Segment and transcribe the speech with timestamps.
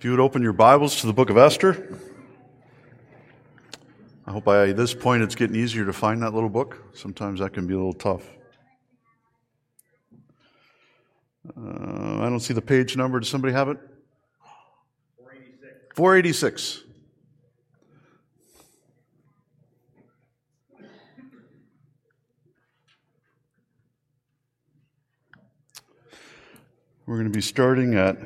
[0.00, 1.98] If you would open your Bibles to the book of Esther.
[4.26, 6.82] I hope by this point it's getting easier to find that little book.
[6.94, 8.26] Sometimes that can be a little tough.
[11.54, 13.20] Uh, I don't see the page number.
[13.20, 13.76] Does somebody have it?
[15.94, 15.94] 486.
[15.94, 16.84] 486.
[27.04, 28.16] We're going to be starting at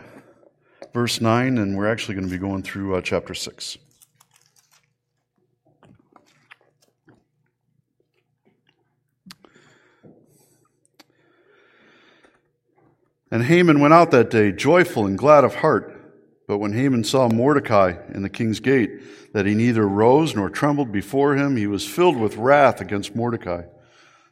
[0.95, 3.79] verse 9, and we're actually going to be going through uh, chapter 6.
[13.33, 15.91] And Haman went out that day, joyful and glad of heart.
[16.47, 20.93] But when Haman saw Mordecai in the king's gate, that he neither rose nor trembled
[20.93, 23.63] before him, he was filled with wrath against Mordecai.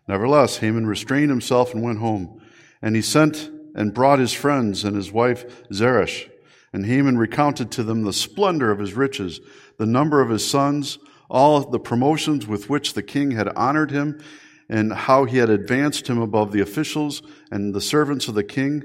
[0.07, 2.41] Nevertheless, Haman restrained himself and went home.
[2.81, 6.29] And he sent and brought his friends and his wife Zeresh
[6.73, 9.41] and Haman recounted to them the splendor of his riches,
[9.77, 14.23] the number of his sons, all the promotions with which the king had honored him,
[14.69, 18.83] and how he had advanced him above the officials and the servants of the king.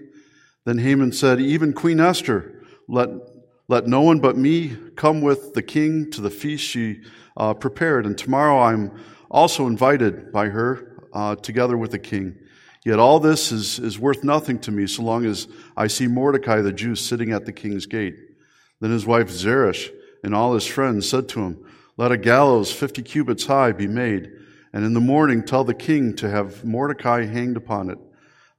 [0.65, 3.09] Then Haman said, Even Queen Esther, let,
[3.67, 7.01] let no one but me come with the king to the feast she
[7.37, 8.91] uh, prepared, and tomorrow I'm
[9.29, 12.37] also invited by her uh, together with the king.
[12.87, 16.61] Yet all this is, is worth nothing to me so long as I see Mordecai
[16.61, 18.15] the Jew sitting at the king's gate.
[18.79, 19.89] Then his wife Zeresh
[20.23, 21.65] and all his friends said to him,
[21.97, 24.31] Let a gallows fifty cubits high be made,
[24.71, 27.97] and in the morning tell the king to have Mordecai hanged upon it.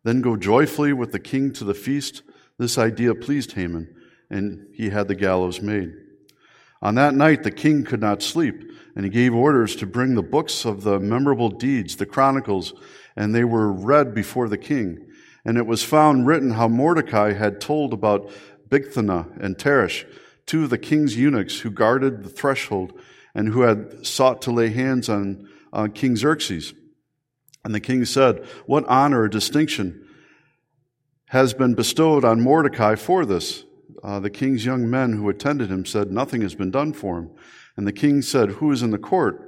[0.05, 2.23] Then go joyfully with the king to the feast.
[2.59, 3.89] This idea pleased Haman,
[4.29, 5.95] and he had the gallows made.
[6.81, 10.23] On that night the king could not sleep, and he gave orders to bring the
[10.23, 12.75] books of the memorable deeds, the chronicles,
[13.17, 15.06] and they were read before the king.
[15.45, 18.31] And it was found written how Mordecai had told about
[18.69, 20.05] Bigthana and Teresh,
[20.47, 22.93] two of the king's eunuchs who guarded the threshold
[23.34, 26.75] and who had sought to lay hands on uh, King Xerxes.
[27.65, 30.06] And the king said, What honor or distinction
[31.27, 33.65] has been bestowed on Mordecai for this?
[34.03, 37.31] Uh, the king's young men who attended him said, Nothing has been done for him.
[37.76, 39.44] And the king said, Who is in the court?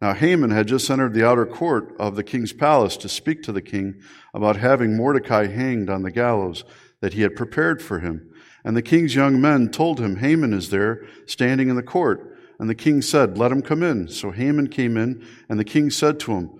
[0.00, 3.52] Now Haman had just entered the outer court of the king's palace to speak to
[3.52, 4.00] the king
[4.34, 6.64] about having Mordecai hanged on the gallows
[7.00, 8.30] that he had prepared for him.
[8.64, 12.36] And the king's young men told him, Haman is there, standing in the court.
[12.58, 14.08] And the king said, Let him come in.
[14.08, 16.50] So Haman came in, and the king said to him,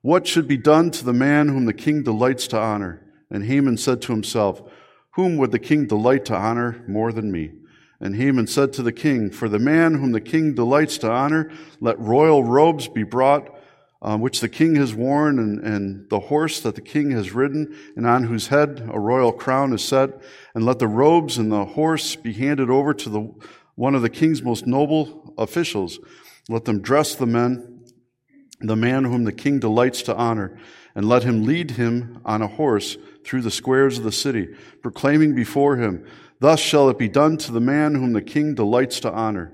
[0.00, 3.06] What should be done to the man whom the king delights to honor?
[3.30, 4.62] And Haman said to himself,
[5.12, 7.52] Whom would the king delight to honor more than me?
[8.00, 11.50] And Haman said to the king, For the man whom the king delights to honor,
[11.80, 13.48] let royal robes be brought,
[14.00, 17.76] uh, which the king has worn, and, and the horse that the king has ridden,
[17.94, 20.20] and on whose head a royal crown is set.
[20.54, 23.34] And let the robes and the horse be handed over to the,
[23.76, 26.00] one of the king's most noble officials.
[26.48, 27.84] Let them dress the men,
[28.60, 30.58] the man whom the king delights to honor,
[30.94, 34.48] and let him lead him on a horse through the squares of the city,
[34.82, 36.04] proclaiming before him,
[36.40, 39.52] Thus shall it be done to the man whom the king delights to honor.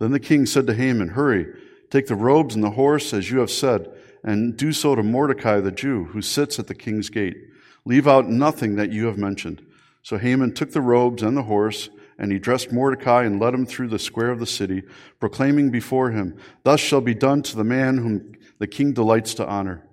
[0.00, 1.46] Then the king said to Haman, Hurry,
[1.88, 3.88] take the robes and the horse, as you have said,
[4.24, 7.36] and do so to Mordecai the Jew, who sits at the king's gate.
[7.84, 9.64] Leave out nothing that you have mentioned.
[10.02, 13.64] So Haman took the robes and the horse, and he dressed Mordecai and led him
[13.64, 14.82] through the square of the city,
[15.20, 19.46] proclaiming before him, Thus shall be done to the man whom the king delights to
[19.46, 19.84] honor.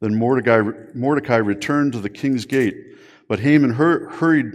[0.00, 0.62] Then Mordecai,
[0.94, 2.76] Mordecai returned to the king's gate,
[3.28, 4.52] but Haman hur- hurried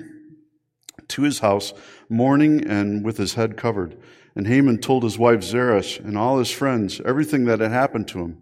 [1.10, 1.74] to his house,
[2.10, 3.98] mourning and with his head covered.
[4.36, 8.20] And Haman told his wife Zeresh and all his friends everything that had happened to
[8.20, 8.42] him.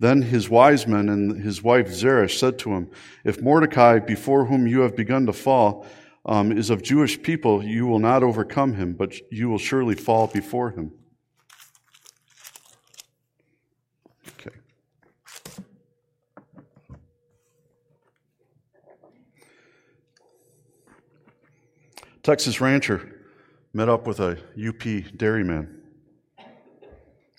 [0.00, 2.90] Then his wise men and his wife Zeresh said to him,
[3.22, 5.86] If Mordecai, before whom you have begun to fall,
[6.24, 10.26] um, is of Jewish people, you will not overcome him, but you will surely fall
[10.26, 10.92] before him.
[22.22, 23.16] Texas rancher
[23.72, 25.80] met up with a UP dairyman.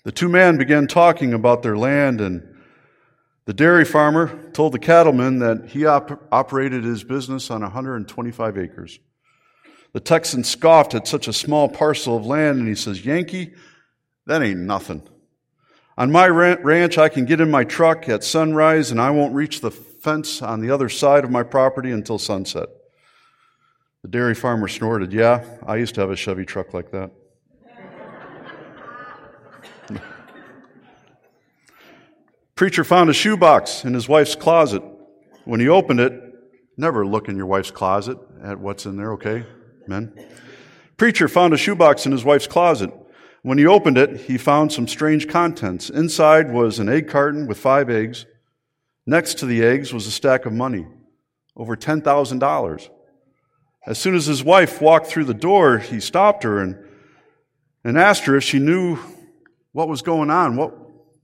[0.04, 2.56] The two men began talking about their land, and
[3.44, 8.98] the dairy farmer told the cattleman that he op- operated his business on 125 acres.
[9.92, 13.52] The Texan scoffed at such a small parcel of land, and he says, Yankee,
[14.26, 15.02] that ain't nothing.
[15.96, 19.60] On my ranch, I can get in my truck at sunrise, and I won't reach
[19.60, 22.68] the fence on the other side of my property until sunset.
[24.02, 27.12] The dairy farmer snorted, Yeah, I used to have a Chevy truck like that.
[32.56, 34.82] Preacher found a shoebox in his wife's closet.
[35.44, 36.20] When he opened it,
[36.76, 39.46] never look in your wife's closet at what's in there, okay,
[39.86, 40.12] men?
[40.96, 42.90] Preacher found a shoebox in his wife's closet.
[43.42, 45.90] When he opened it, he found some strange contents.
[45.90, 48.26] Inside was an egg carton with five eggs.
[49.06, 50.86] Next to the eggs was a stack of money,
[51.56, 52.90] over $10,000.
[53.84, 56.78] As soon as his wife walked through the door, he stopped her and,
[57.82, 58.98] and asked her if she knew
[59.72, 60.72] what was going on, what,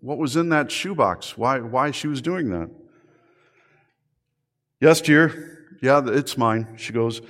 [0.00, 2.70] what was in that shoebox, why, why she was doing that.
[4.80, 5.76] Yes, dear.
[5.80, 6.74] Yeah, it's mine.
[6.76, 7.22] She goes,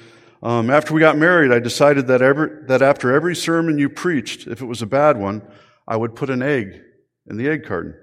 [0.43, 4.47] um, after we got married, I decided that, every, that after every sermon you preached,
[4.47, 5.43] if it was a bad one,
[5.87, 6.81] I would put an egg
[7.27, 7.95] in the egg carton.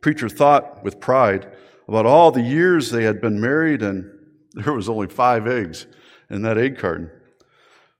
[0.00, 1.52] Preacher thought with pride
[1.88, 4.10] about all the years they had been married, and
[4.54, 5.86] there was only five eggs
[6.30, 7.10] in that egg carton.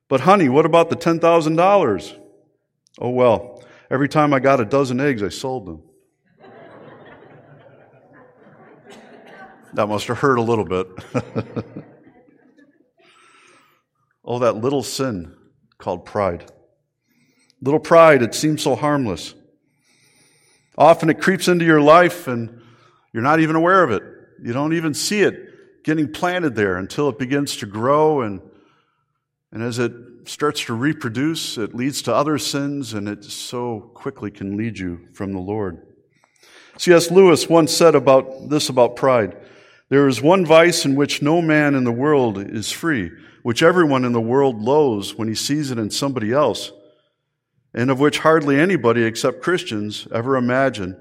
[0.08, 2.18] But, honey, what about the $10,000?
[2.98, 5.82] Oh, well, every time I got a dozen eggs, I sold them.
[9.74, 10.86] that must have hurt a little bit.
[14.26, 15.34] Oh, that little sin
[15.78, 16.50] called pride.
[17.62, 19.34] Little pride, it seems so harmless.
[20.76, 22.60] Often it creeps into your life and
[23.12, 24.02] you're not even aware of it.
[24.42, 25.34] You don't even see it
[25.86, 28.40] getting planted there until it begins to grow and,
[29.52, 29.92] and as it
[30.24, 35.06] starts to reproduce, it leads to other sins and it so quickly can lead you
[35.12, 35.86] from the Lord.
[36.76, 37.12] C.S.
[37.12, 39.36] Lewis once said about this about pride.
[39.88, 43.12] There is one vice in which no man in the world is free,
[43.44, 46.72] which everyone in the world loathes when he sees it in somebody else,
[47.72, 51.00] and of which hardly anybody except Christians ever imagine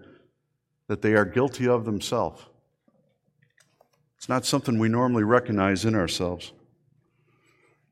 [0.87, 2.45] that they are guilty of themselves.
[4.17, 6.51] It's not something we normally recognize in ourselves.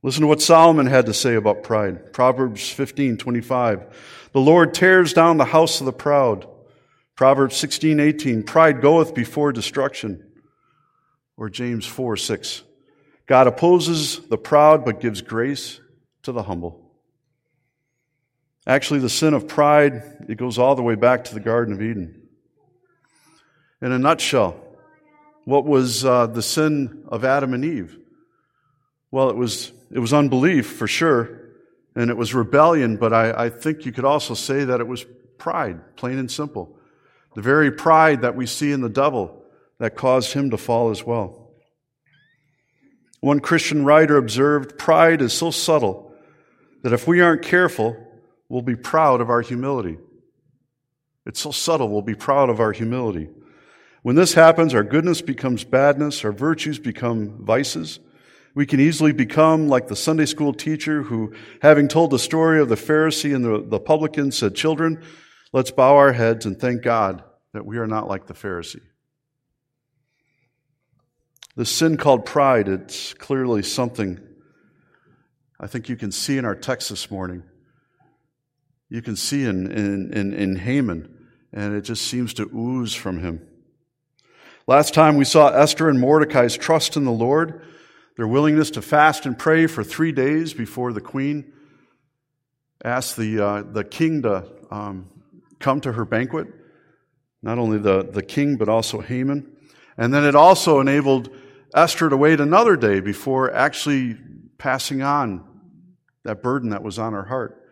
[0.02, 2.12] Listen to what Solomon had to say about pride.
[2.12, 4.30] Proverbs 15, 25.
[4.34, 6.48] The Lord tears down the house of the proud.
[7.16, 8.44] Proverbs 16, 18.
[8.44, 10.26] Pride goeth before destruction.
[11.38, 12.64] Or James 4, 6.
[13.26, 15.80] God opposes the proud but gives grace
[16.24, 16.80] to the humble.
[18.66, 21.82] Actually, the sin of pride, it goes all the way back to the Garden of
[21.82, 22.28] Eden.
[23.82, 24.63] In a nutshell,
[25.46, 27.98] what was uh, the sin of Adam and Eve?
[29.12, 31.40] Well, it was, it was unbelief for sure,
[31.96, 35.06] and it was rebellion, but I, I think you could also say that it was
[35.38, 36.78] pride, plain and simple.
[37.36, 39.44] The very pride that we see in the devil
[39.80, 41.52] that caused him to fall as well.
[43.20, 46.14] One Christian writer observed pride is so subtle
[46.84, 47.96] that if we aren't careful,
[48.50, 49.98] we'll be proud of our humility.
[51.26, 53.30] It's so subtle, we'll be proud of our humility.
[54.04, 58.00] When this happens, our goodness becomes badness, our virtues become vices.
[58.54, 62.70] We can easily become like the Sunday school teacher who, having told the story of
[62.70, 65.02] the Pharisee and the, the publican, said, Children,
[65.54, 67.24] let's bow our heads and thank God
[67.54, 68.82] that we are not like the Pharisee.
[71.56, 74.20] The sin called pride, it's clearly something
[75.60, 77.44] I think you can see in our text this morning.
[78.90, 83.20] You can see in, in, in, in Haman, and it just seems to ooze from
[83.20, 83.48] him.
[84.66, 87.62] Last time we saw Esther and Mordecai's trust in the Lord,
[88.16, 91.52] their willingness to fast and pray for three days before the queen
[92.86, 95.10] asked the, uh, the king to um,
[95.60, 96.48] come to her banquet.
[97.42, 99.52] Not only the, the king, but also Haman.
[99.98, 101.30] And then it also enabled
[101.76, 104.18] Esther to wait another day before actually
[104.58, 105.44] passing on
[106.24, 107.63] that burden that was on her heart.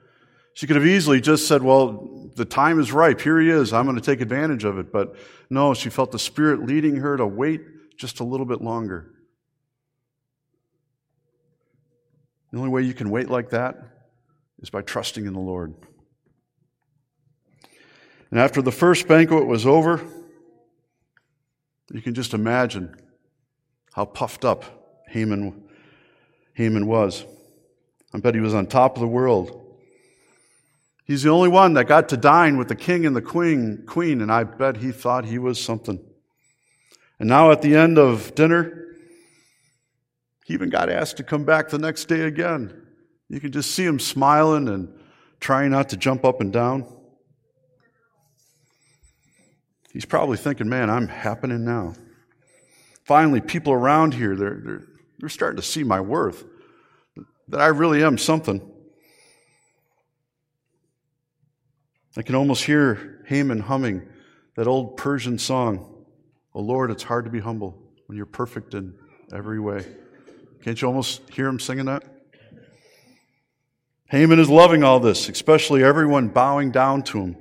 [0.62, 3.20] She could have easily just said, Well, the time is ripe.
[3.20, 3.74] Here he is.
[3.74, 4.91] I'm going to take advantage of it.
[4.91, 5.15] But
[5.50, 9.12] no, she felt the Spirit leading her to wait just a little bit longer.
[12.51, 13.75] The only way you can wait like that
[14.62, 15.74] is by trusting in the Lord.
[18.30, 20.00] And after the first banquet was over,
[21.91, 22.96] you can just imagine
[23.94, 25.63] how puffed up Haman,
[26.53, 27.25] Haman was.
[28.13, 29.58] I bet he was on top of the world.
[31.03, 34.22] He's the only one that got to dine with the king and the queen, queen,
[34.22, 36.00] and I bet he thought he was something.
[37.20, 38.96] And now at the end of dinner,
[40.46, 42.86] he even got asked to come back the next day again.
[43.29, 44.93] You can just see him smiling and
[45.39, 46.86] trying not to jump up and down.
[49.91, 51.96] He's probably thinking, man, I'm happening now
[53.12, 54.84] finally people around here, they're, they're,
[55.20, 56.46] they're starting to see my worth,
[57.50, 58.71] that I really am something.
[62.18, 64.08] I can almost hear Haman humming
[64.56, 65.88] that old Persian song,
[66.53, 68.94] Oh Lord, it's hard to be humble when you're perfect in
[69.34, 69.86] every way.
[70.62, 72.03] Can't you almost hear him singing that?
[74.10, 77.38] Haman is loving all this, especially everyone bowing down to him.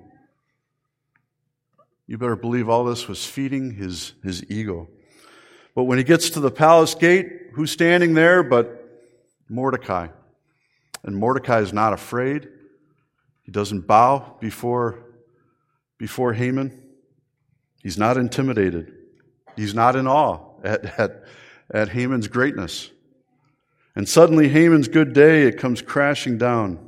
[2.06, 4.88] You better believe all this was feeding his, his ego.
[5.74, 8.88] But when he gets to the palace gate, who's standing there but
[9.48, 10.08] Mordecai?
[11.02, 12.48] And Mordecai is not afraid.
[13.50, 15.06] He doesn't bow before,
[15.98, 16.84] before Haman.
[17.82, 18.94] He's not intimidated.
[19.56, 21.24] He's not in awe at, at,
[21.74, 22.90] at Haman's greatness.
[23.96, 26.78] And suddenly, Haman's good day, it comes crashing down.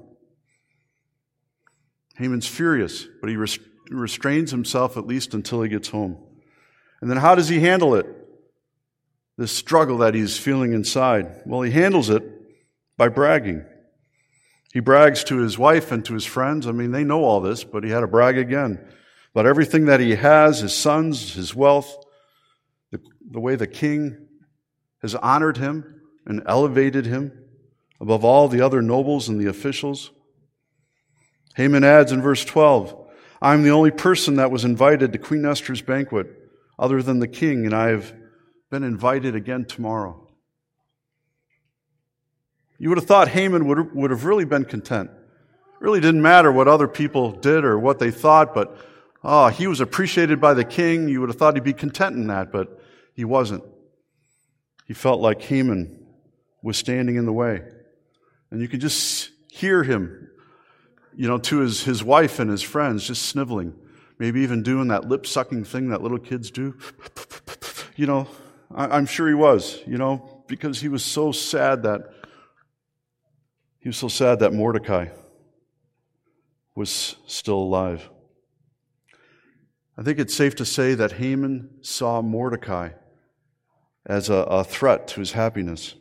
[2.15, 3.37] Haman's furious, but he
[3.91, 6.17] restrains himself at least until he gets home.
[7.01, 8.07] And then how does he handle it?
[9.37, 11.43] This struggle that he's feeling inside.
[11.45, 12.23] Well, he handles it
[12.97, 13.65] by bragging.
[14.73, 16.67] He brags to his wife and to his friends.
[16.67, 18.81] I mean, they know all this, but he had to brag again
[19.35, 21.95] about everything that he has his sons, his wealth,
[22.91, 23.01] the,
[23.31, 24.29] the way the king
[25.03, 27.33] has honored him and elevated him
[28.01, 30.11] above all the other nobles and the officials.
[31.57, 32.97] Haman adds in verse 12,
[33.43, 36.29] I'm the only person that was invited to Queen Esther's banquet
[36.79, 38.15] other than the king, and I have
[38.71, 40.22] been invited again tomorrow.
[42.83, 45.09] You would have thought Haman would, would have really been content.
[45.09, 48.77] It really didn't matter what other people did or what they thought, but
[49.23, 51.09] oh, he was appreciated by the king.
[51.09, 52.83] You would have thought he'd be content in that, but
[53.15, 53.63] he wasn't.
[54.85, 56.05] He felt like Haman
[56.61, 57.63] was standing in the way.
[58.51, 60.29] And you could just hear him
[61.15, 63.75] you know, to his, his wife and his friends, just sniveling,
[64.19, 66.77] maybe even doing that lip sucking thing that little kids do.
[67.95, 68.27] You know,
[68.75, 72.13] I, I'm sure he was, you know, because he was so sad that
[73.83, 75.09] he was so sad that Mordecai
[76.75, 78.09] was still alive.
[79.99, 82.91] I think it's safe to say that Haman saw Mordecai
[84.07, 85.95] as a, a, threat to his happiness.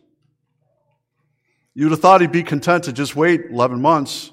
[1.74, 4.32] You'd have thought he'd be content to just wait 11 months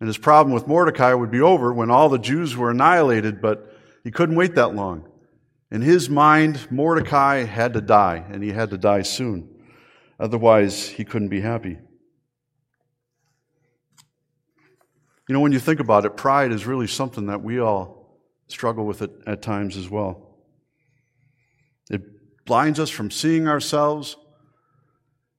[0.00, 3.76] and his problem with Mordecai would be over when all the Jews were annihilated, but
[4.02, 5.06] he couldn't wait that long.
[5.70, 9.48] In his mind, Mordecai had to die, and he had to die soon.
[10.18, 11.78] Otherwise, he couldn't be happy.
[15.30, 18.18] You know, when you think about it, pride is really something that we all
[18.48, 20.34] struggle with it at times as well.
[21.88, 22.02] It
[22.46, 24.16] blinds us from seeing ourselves,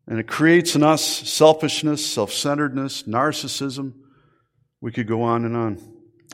[0.07, 3.91] and it creates in us selfishness, self centeredness, narcissism,
[4.79, 5.77] we could go on and on.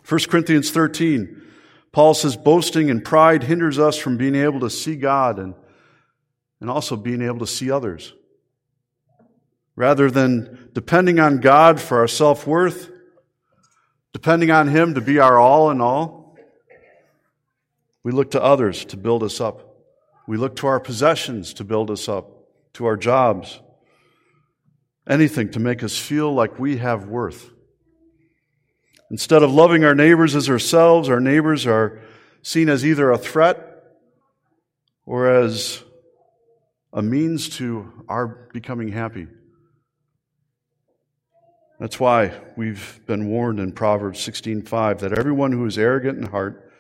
[0.07, 1.41] 1 Corinthians 13,
[1.91, 5.55] Paul says, boasting and pride hinders us from being able to see God and,
[6.61, 8.13] and also being able to see others.
[9.75, 12.91] Rather than depending on God for our self worth,
[14.17, 16.35] depending on Him to be our all in all,
[18.01, 19.77] we look to others to build us up.
[20.25, 22.27] We look to our possessions to build us up,
[22.73, 23.61] to our jobs,
[25.07, 27.51] anything to make us feel like we have worth.
[29.11, 32.01] Instead of loving our neighbors as ourselves, our neighbors are
[32.41, 33.83] seen as either a threat
[35.05, 35.83] or as
[36.91, 39.27] a means to our becoming happy.
[41.79, 46.71] That's why we've been warned in Proverbs 16:5 that everyone who is arrogant in heart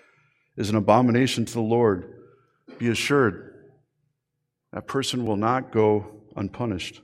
[0.55, 2.15] is an abomination to the Lord.
[2.79, 3.53] Be assured
[4.73, 7.01] that person will not go unpunished.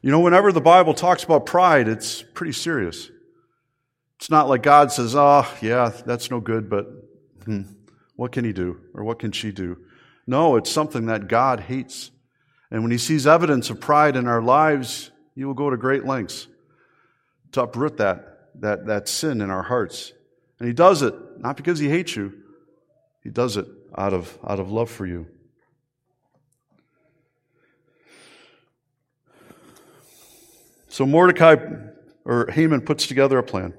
[0.00, 3.10] You know, whenever the Bible talks about pride, it's pretty serious.
[4.16, 6.86] It's not like God says, oh, yeah, that's no good, but
[7.44, 7.62] hmm,
[8.16, 8.80] what can he do?
[8.94, 9.78] Or what can she do?
[10.26, 12.10] No, it's something that God hates.
[12.70, 16.04] And when he sees evidence of pride in our lives, he will go to great
[16.04, 16.48] lengths
[17.54, 20.12] to uproot that, that, that sin in our hearts.
[20.58, 22.32] And he does it not because he hates you,
[23.22, 25.26] he does it out of, out of love for you.
[30.88, 31.56] So Mordecai
[32.24, 33.74] or Haman puts together a plan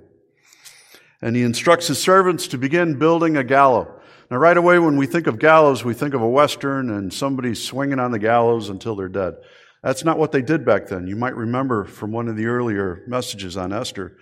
[1.21, 3.87] and he instructs his servants to begin building a gallows.
[4.29, 7.53] Now, right away, when we think of gallows, we think of a Western and somebody
[7.53, 9.35] swinging on the gallows until they're dead.
[9.85, 11.05] That's not what they did back then.
[11.05, 14.17] You might remember from one of the earlier messages on Esther.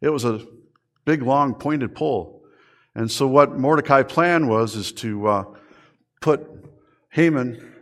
[0.00, 0.40] It was a
[1.04, 2.42] big, long, pointed pole.
[2.94, 5.44] And so what Mordecai planned was is to uh,
[6.22, 6.48] put
[7.10, 7.74] Haman,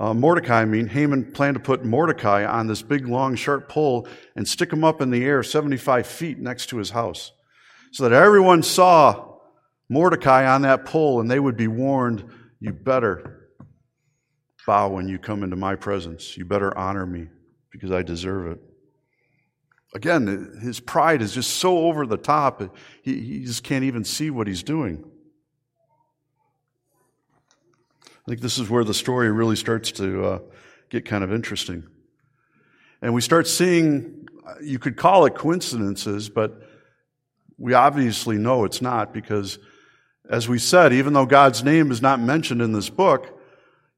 [0.00, 4.08] uh, Mordecai, I mean, Haman planned to put Mordecai on this big, long, sharp pole
[4.34, 7.32] and stick him up in the air 75 feet next to his house
[7.92, 9.36] so that everyone saw
[9.90, 12.24] Mordecai on that pole and they would be warned,
[12.60, 13.35] you better
[14.66, 16.36] bow when you come into my presence.
[16.36, 17.28] You better honor me
[17.70, 18.60] because I deserve it.
[19.94, 22.60] Again, his pride is just so over the top,
[23.02, 25.04] he, he just can't even see what he's doing.
[28.04, 30.38] I think this is where the story really starts to uh,
[30.90, 31.84] get kind of interesting.
[33.00, 34.26] And we start seeing,
[34.60, 36.60] you could call it coincidences, but
[37.56, 39.58] we obviously know it's not because,
[40.28, 43.35] as we said, even though God's name is not mentioned in this book,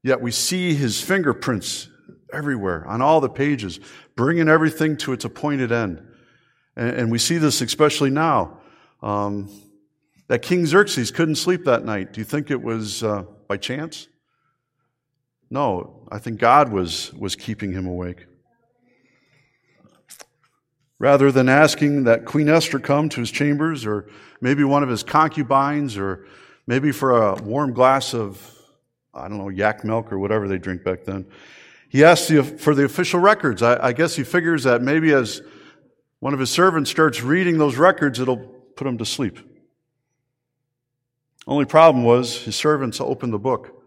[0.03, 1.89] yet we see his fingerprints
[2.31, 3.79] everywhere, on all the pages,
[4.15, 6.01] bringing everything to its appointed end.
[6.75, 8.59] And, and we see this especially now.
[9.01, 9.49] Um,
[10.27, 12.13] that King Xerxes couldn't sleep that night.
[12.13, 14.07] Do you think it was uh, by chance?
[15.49, 18.27] No, I think God was, was keeping him awake.
[20.99, 24.07] Rather than asking that Queen Esther come to his chambers, or
[24.41, 26.27] maybe one of his concubines, or
[26.67, 28.58] maybe for a warm glass of,
[29.19, 31.25] I don't know, yak milk or whatever they drink back then,
[31.89, 33.61] he asks for the official records.
[33.61, 35.41] I, I guess he figures that maybe as
[36.19, 39.39] one of his servants starts reading those records, it'll put him to sleep.
[41.47, 43.83] Only problem was his servants opened the book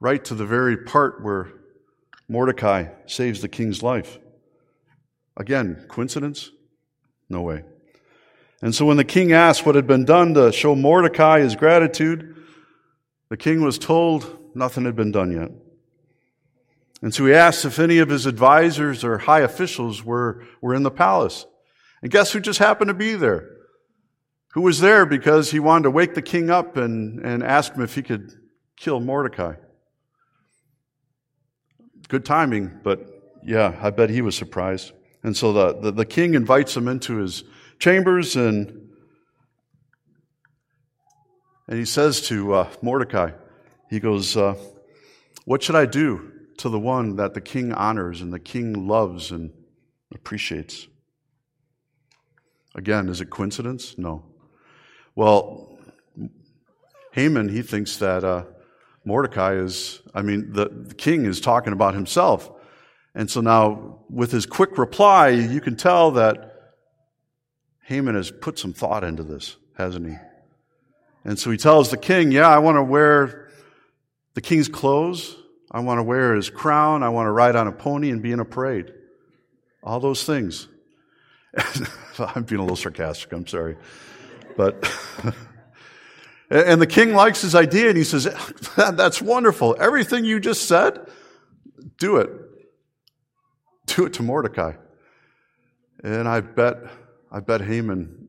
[0.00, 1.48] right to the very part where
[2.28, 4.18] Mordecai saves the king's life.
[5.36, 6.50] Again, coincidence?
[7.28, 7.64] No way.
[8.60, 12.36] And so when the king asked what had been done to show Mordecai his gratitude,
[13.28, 15.50] the king was told nothing had been done yet.
[17.00, 20.82] And so he asked if any of his advisors or high officials were, were in
[20.82, 21.46] the palace.
[22.02, 23.48] And guess who just happened to be there?
[24.52, 27.82] Who was there because he wanted to wake the king up and, and ask him
[27.82, 28.32] if he could
[28.76, 29.54] kill Mordecai.
[32.08, 33.06] Good timing, but
[33.44, 34.92] yeah, I bet he was surprised.
[35.22, 37.44] And so the, the, the king invites him into his
[37.78, 38.90] chambers and,
[41.66, 43.32] and he says to uh, Mordecai,
[43.88, 44.54] he goes, uh,
[45.44, 49.30] What should I do to the one that the king honors and the king loves
[49.30, 49.52] and
[50.12, 50.88] appreciates?
[52.74, 53.96] Again, is it coincidence?
[53.98, 54.24] No.
[55.14, 55.78] Well,
[57.12, 58.44] Haman, he thinks that uh,
[59.04, 62.50] Mordecai is, I mean, the, the king is talking about himself.
[63.14, 66.74] And so now, with his quick reply, you can tell that
[67.82, 70.16] Haman has put some thought into this, hasn't he?
[71.24, 73.47] And so he tells the king, Yeah, I want to wear
[74.38, 75.34] the king's clothes.
[75.68, 77.02] I want to wear his crown.
[77.02, 78.92] I want to ride on a pony and be in a parade.
[79.82, 80.68] All those things.
[82.20, 83.76] I'm being a little sarcastic, I'm sorry.
[84.56, 84.88] But,
[86.50, 88.28] and the king likes his idea and he says,
[88.76, 89.74] That's wonderful.
[89.80, 91.04] Everything you just said,
[91.96, 92.30] do it
[93.86, 94.74] do it to Mordecai.
[96.04, 96.76] And I bet,
[97.32, 98.28] I bet Haman,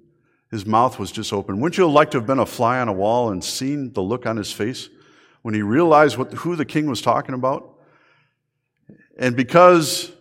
[0.49, 1.59] his mouth was just open.
[1.59, 4.25] Wouldn't you like to have been a fly on a wall and seen the look
[4.25, 4.89] on his face
[5.41, 7.75] when he realized what, who the king was talking about?
[9.17, 10.11] And because,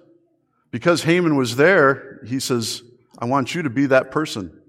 [0.71, 2.83] because Haman was there, he says,
[3.19, 4.61] I want you to be that person.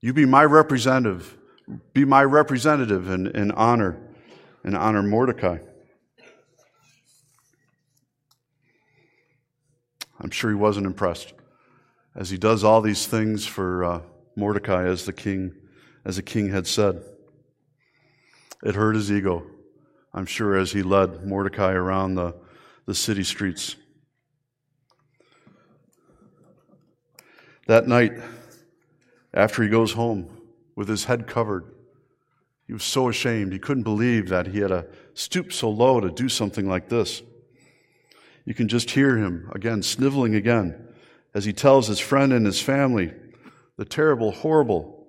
[0.00, 1.36] You be my representative.
[1.92, 3.98] Be my representative and, and honor
[4.62, 5.58] and honor Mordecai.
[10.20, 11.34] I'm sure he wasn't impressed
[12.14, 14.00] as he does all these things for uh,
[14.34, 15.54] Mordecai as the king,
[16.04, 17.02] as the king had said.
[18.62, 19.44] It hurt his ego,
[20.16, 22.34] I'm sure, as he led Mordecai around the,
[22.86, 23.76] the city streets.
[27.66, 28.12] That night,
[29.34, 30.30] after he goes home
[30.74, 31.66] with his head covered,
[32.66, 33.52] he was so ashamed.
[33.52, 37.22] He couldn't believe that he had to stoop so low to do something like this.
[38.46, 40.88] You can just hear him again, sniveling again,
[41.34, 43.12] as he tells his friend and his family
[43.76, 45.06] the terrible, horrible,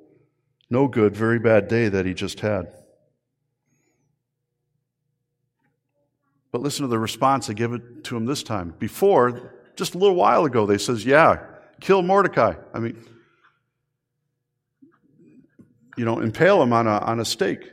[0.69, 2.73] no good, very bad day that he just had.
[6.57, 8.73] But listen to the response they give it to him this time.
[8.79, 11.37] Before, just a little while ago, they says, "Yeah,
[11.79, 12.99] kill Mordecai." I mean,
[15.97, 17.71] you know, impale him on a on a stake.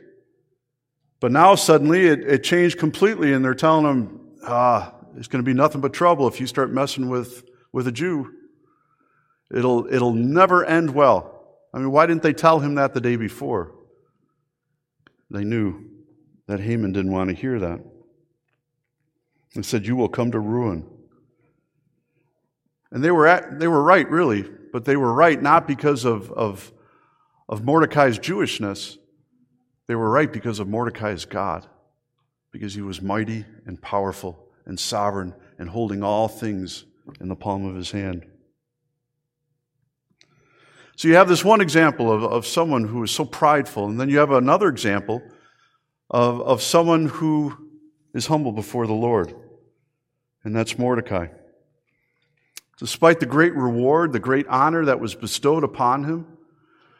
[1.19, 5.49] But now suddenly it, it changed completely, and they're telling him, "Ah, it's going to
[5.49, 8.35] be nothing but trouble if you start messing with, with a Jew.
[9.49, 11.57] It'll, it'll never end well.
[11.73, 13.73] I mean, why didn't they tell him that the day before?
[15.31, 15.85] They knew
[16.45, 17.94] that Haman didn't want to hear that.
[19.55, 20.85] They said, You will come to ruin.
[22.91, 26.31] And they were, at, they were right, really, but they were right not because of,
[26.31, 26.71] of,
[27.49, 28.97] of Mordecai's Jewishness.
[29.87, 31.67] They were right because of Mordecai's God,
[32.51, 36.85] because he was mighty and powerful and sovereign and holding all things
[37.19, 38.25] in the palm of his hand.
[40.95, 44.09] So you have this one example of, of someone who is so prideful, and then
[44.09, 45.21] you have another example
[46.09, 47.53] of, of someone who
[48.13, 49.35] is humble before the Lord,
[50.45, 51.27] and that's Mordecai.
[52.77, 56.27] Despite the great reward, the great honor that was bestowed upon him,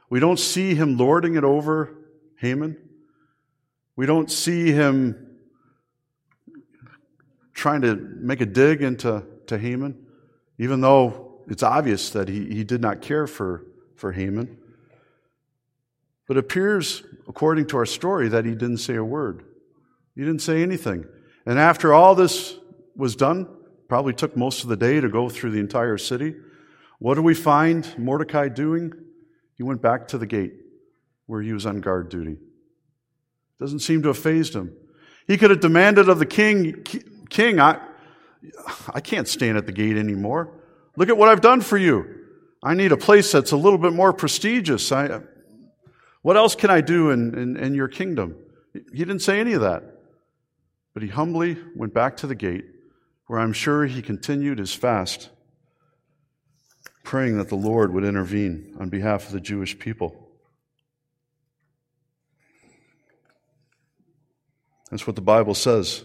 [0.10, 1.96] we don't see him lording it over
[2.40, 2.78] Haman.
[3.96, 5.38] We don't see him
[7.54, 10.06] trying to make a dig into to Haman,
[10.58, 13.64] even though it's obvious that he, he did not care for,
[13.96, 14.58] for Haman.
[16.28, 19.44] But it appears, according to our story, that he didn't say a word.
[20.16, 21.06] He didn't say anything.
[21.46, 22.58] And after all this
[22.96, 23.48] was done,
[23.88, 26.36] Probably took most of the day to go through the entire city.
[27.00, 28.94] What do we find Mordecai doing?
[29.58, 30.54] He went back to the gate
[31.28, 32.38] where he was on guard duty.
[33.60, 34.76] Doesn't seem to have phased him.
[35.28, 36.84] He could have demanded of the king,
[37.30, 37.80] King, I,
[38.94, 40.52] I can't stand at the gate anymore.
[40.96, 42.06] Look at what I've done for you.
[42.64, 44.92] I need a place that's a little bit more prestigious.
[44.92, 45.22] I,
[46.22, 48.36] what else can I do in, in, in your kingdom?
[48.74, 49.84] He didn't say any of that.
[50.94, 52.66] But he humbly went back to the gate,
[53.28, 55.30] where I'm sure he continued his fast,
[57.04, 60.30] praying that the Lord would intervene on behalf of the Jewish people.
[64.92, 66.04] That's what the Bible says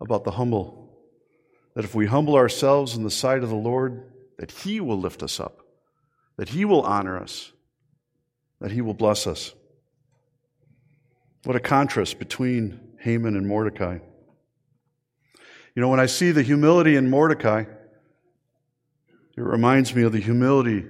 [0.00, 0.98] about the humble.
[1.74, 4.04] That if we humble ourselves in the sight of the Lord,
[4.38, 5.60] that He will lift us up,
[6.36, 7.52] that He will honor us,
[8.60, 9.54] that He will bless us.
[11.44, 13.98] What a contrast between Haman and Mordecai.
[15.74, 17.64] You know, when I see the humility in Mordecai,
[19.36, 20.84] it reminds me of the humility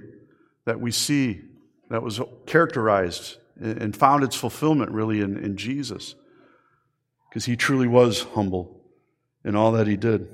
[0.65, 1.41] that we see
[1.89, 6.15] that was characterized and found its fulfillment really in, in Jesus.
[7.29, 8.81] Because he truly was humble
[9.45, 10.27] in all that he did.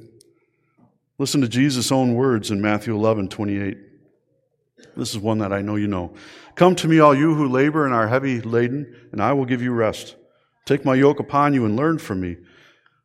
[1.19, 3.77] Listen to Jesus' own words in Matthew 11 28.
[4.95, 6.13] This is one that I know you know.
[6.55, 9.61] Come to me, all you who labor and are heavy laden, and I will give
[9.61, 10.15] you rest.
[10.65, 12.37] Take my yoke upon you and learn from me,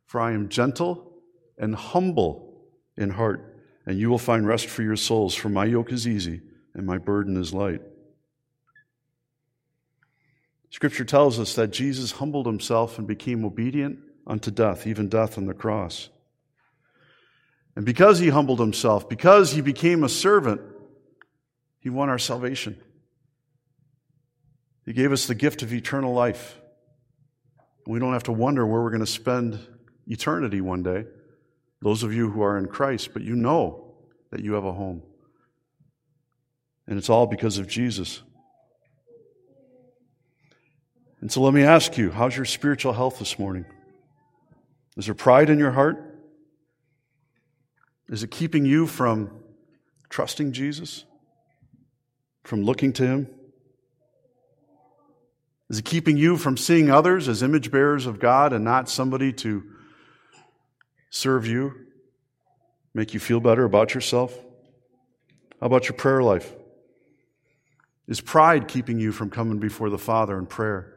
[0.05, 1.12] for I am gentle
[1.57, 2.53] and humble
[2.97, 6.41] in heart, and you will find rest for your souls, for my yoke is easy
[6.73, 7.81] and my burden is light.
[10.69, 15.45] Scripture tells us that Jesus humbled himself and became obedient unto death, even death on
[15.45, 16.09] the cross.
[17.75, 20.61] And because he humbled himself, because he became a servant,
[21.79, 22.81] he won our salvation.
[24.85, 26.59] He gave us the gift of eternal life.
[27.85, 29.59] We don't have to wonder where we're going to spend
[30.07, 31.05] eternity one day.
[31.83, 33.93] Those of you who are in Christ, but you know
[34.31, 35.03] that you have a home.
[36.87, 38.23] And it's all because of Jesus.
[41.19, 43.65] And so let me ask you how's your spiritual health this morning?
[44.95, 45.97] Is there pride in your heart?
[48.07, 49.31] Is it keeping you from
[50.09, 51.03] trusting Jesus?
[52.45, 53.29] From looking to Him?
[55.69, 59.33] Is it keeping you from seeing others as image bearers of God and not somebody
[59.33, 59.63] to
[61.13, 61.75] serve you,
[62.95, 64.35] make you feel better about yourself?
[65.61, 66.51] How about your prayer life?
[68.07, 70.95] Is pride keeping you from coming before the Father in prayer?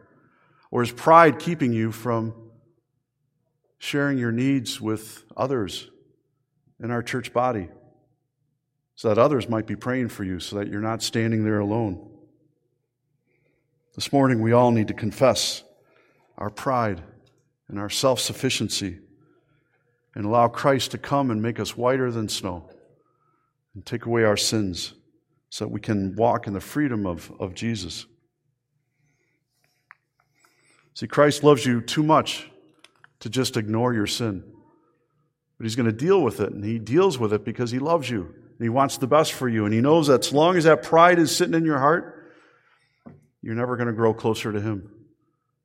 [0.71, 2.35] Or is pride keeping you from
[3.79, 5.91] sharing your needs with others
[6.81, 7.69] in our church body
[8.95, 12.11] so that others might be praying for you so that you're not standing there alone?
[13.95, 15.63] This morning, we all need to confess
[16.39, 17.03] our pride
[17.69, 19.01] and our self sufficiency
[20.17, 22.71] and allow Christ to come and make us whiter than snow
[23.75, 24.95] and take away our sins
[25.51, 28.07] so that we can walk in the freedom of, of Jesus.
[30.95, 32.51] See, Christ loves you too much
[33.21, 34.43] to just ignore your sin.
[35.59, 38.09] But He's going to deal with it, and He deals with it because He loves
[38.09, 38.23] you.
[38.23, 39.67] And He wants the best for you.
[39.67, 42.33] And He knows that as long as that pride is sitting in your heart,
[43.43, 44.91] you're never going to grow closer to Him.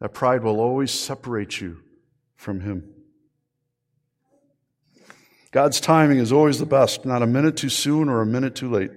[0.01, 1.77] That pride will always separate you
[2.35, 3.00] from Him.
[5.51, 8.71] God's timing is always the best, not a minute too soon or a minute too
[8.71, 8.91] late.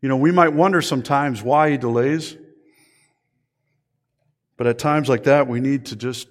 [0.00, 2.36] You know, we might wonder sometimes why He delays.
[4.56, 6.28] But at times like that, we need to just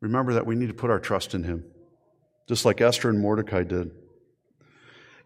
[0.00, 1.64] remember that we need to put our trust in Him,
[2.48, 3.92] just like Esther and Mordecai did.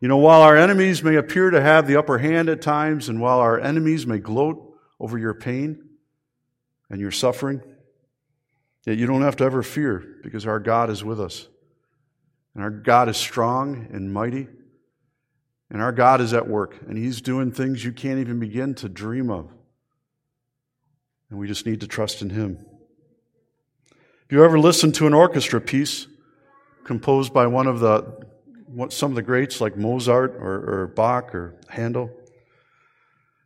[0.00, 3.20] You know, while our enemies may appear to have the upper hand at times, and
[3.20, 4.62] while our enemies may gloat
[5.00, 5.82] over your pain
[6.90, 7.62] and your suffering,
[8.85, 11.48] yet you don't have to ever fear because our God is with us.
[12.57, 14.49] And our God is strong and mighty.
[15.69, 16.81] And our God is at work.
[16.88, 19.51] And He's doing things you can't even begin to dream of.
[21.29, 22.57] And we just need to trust in Him.
[23.90, 26.07] Have you ever listened to an orchestra piece
[26.85, 28.25] composed by one of the
[28.88, 32.11] some of the greats like Mozart or, or Bach or Handel?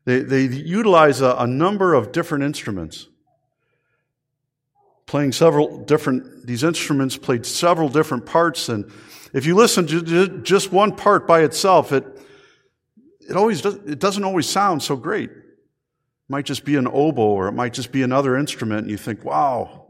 [0.04, 3.08] They, they utilize a, a number of different instruments,
[5.10, 6.46] playing several different.
[6.46, 8.88] These instruments played several different parts, and
[9.32, 12.04] if you listen to just one part by itself, it
[13.28, 15.30] it always does, it doesn't always sound so great.
[15.30, 18.96] It might just be an oboe, or it might just be another instrument, and you
[18.96, 19.86] think, "Wow,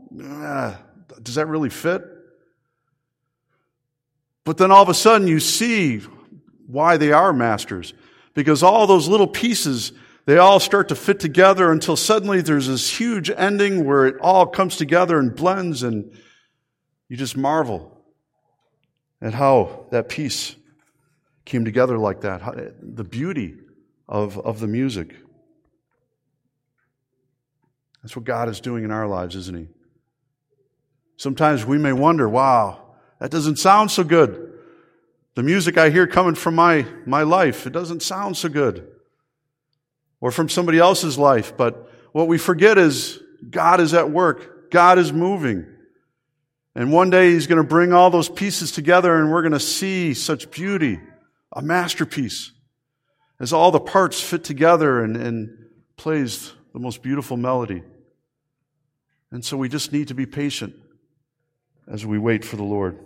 [1.23, 2.03] does that really fit?
[4.45, 5.99] But then all of a sudden you see
[6.67, 7.93] why they are masters.
[8.33, 9.93] Because all those little pieces,
[10.31, 14.47] they all start to fit together until suddenly there's this huge ending where it all
[14.47, 16.17] comes together and blends and
[17.09, 18.01] you just marvel
[19.21, 20.55] at how that piece
[21.45, 23.57] came together like that, how, the beauty
[24.09, 25.17] of, of the music.
[28.01, 29.67] That's what God is doing in our lives, isn't He?
[31.17, 34.61] Sometimes we may wonder, wow, that doesn't sound so good.
[35.35, 38.87] The music I hear coming from my, my life, it doesn't sound so good.
[40.21, 41.57] Or from somebody else's life.
[41.57, 44.71] But what we forget is God is at work.
[44.71, 45.67] God is moving.
[46.75, 49.61] And one day He's going to bring all those pieces together and we're going to
[49.61, 51.01] see such beauty,
[51.53, 52.53] a masterpiece,
[53.39, 57.83] as all the parts fit together and, and plays the most beautiful melody.
[59.33, 60.75] And so we just need to be patient
[61.89, 62.99] as we wait for the Lord.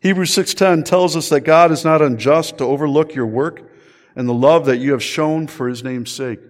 [0.00, 3.69] Hebrews 6:10 tells us that God is not unjust to overlook your work
[4.14, 6.40] and the love that you have shown for his name's sake.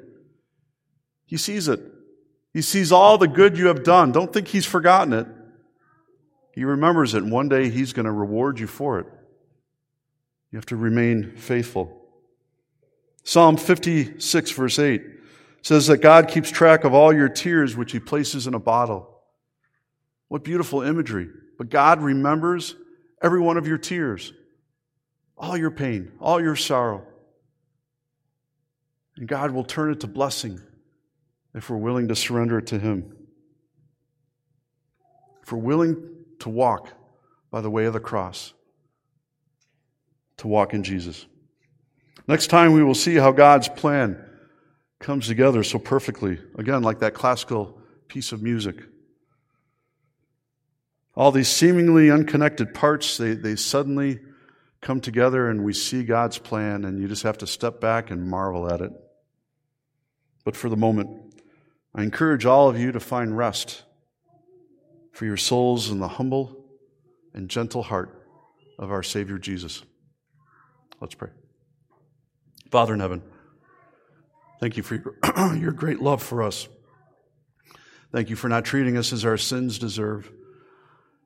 [1.26, 1.80] He sees it.
[2.52, 4.12] He sees all the good you have done.
[4.12, 5.26] Don't think he's forgotten it.
[6.52, 9.06] He remembers it, and one day he's going to reward you for it.
[10.50, 11.96] You have to remain faithful.
[13.22, 15.02] Psalm 56, verse 8
[15.62, 19.08] says that God keeps track of all your tears, which he places in a bottle.
[20.28, 21.28] What beautiful imagery.
[21.58, 22.74] But God remembers
[23.22, 24.32] every one of your tears,
[25.36, 27.06] all your pain, all your sorrow.
[29.16, 30.60] And God will turn it to blessing
[31.54, 33.16] if we're willing to surrender it to Him.
[35.42, 35.96] If we're willing
[36.40, 36.92] to walk
[37.50, 38.52] by the way of the cross,
[40.38, 41.26] to walk in Jesus.
[42.26, 44.24] Next time, we will see how God's plan
[45.00, 46.38] comes together so perfectly.
[46.56, 48.76] Again, like that classical piece of music.
[51.14, 54.20] All these seemingly unconnected parts, they, they suddenly
[54.80, 58.28] come together and we see God's plan, and you just have to step back and
[58.28, 58.92] marvel at it.
[60.44, 61.10] But for the moment,
[61.94, 63.82] I encourage all of you to find rest
[65.12, 66.64] for your souls in the humble
[67.34, 68.26] and gentle heart
[68.78, 69.82] of our Savior Jesus.
[71.00, 71.30] Let's pray.
[72.70, 73.22] Father in heaven,
[74.60, 76.68] thank you for your, great love for us.
[78.12, 80.30] Thank you for not treating us as our sins deserve.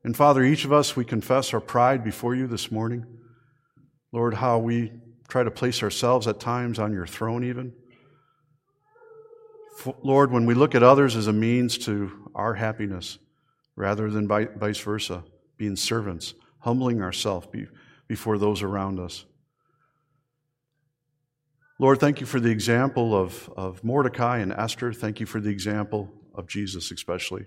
[0.02, 3.06] And Father, each of us, we confess our pride before you this morning.
[4.14, 4.92] Lord, how we
[5.26, 7.72] try to place ourselves at times on your throne, even.
[10.04, 13.18] Lord, when we look at others as a means to our happiness
[13.74, 15.24] rather than vice versa,
[15.56, 17.48] being servants, humbling ourselves
[18.06, 19.24] before those around us.
[21.80, 24.92] Lord, thank you for the example of, of Mordecai and Esther.
[24.92, 27.46] Thank you for the example of Jesus, especially.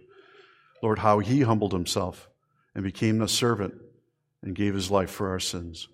[0.83, 2.27] Lord, how he humbled himself
[2.75, 3.73] and became a servant
[4.43, 5.87] and gave his life for our sins.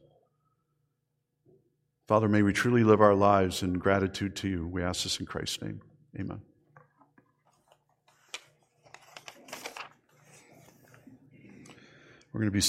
[2.07, 4.67] Father, may we truly live our lives in gratitude to you.
[4.67, 5.81] We ask this in Christ's name.
[6.19, 6.41] Amen.
[12.33, 12.59] We're going to be